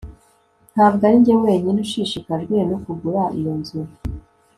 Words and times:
ntabwo 0.73 1.01
arinjye 1.07 1.33
wenyine 1.43 1.77
ushishikajwe 1.85 2.57
no 2.69 2.77
kugura 2.83 3.23
iyo 3.39 3.53
nzu 3.59 3.79